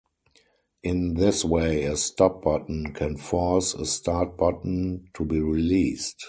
In 0.81 1.13
this 1.13 1.45
way, 1.45 1.83
a 1.83 1.95
stop 1.95 2.41
button 2.41 2.91
can 2.91 3.17
"force" 3.17 3.75
a 3.75 3.85
start 3.85 4.35
button 4.35 5.07
to 5.13 5.23
be 5.23 5.39
released. 5.39 6.15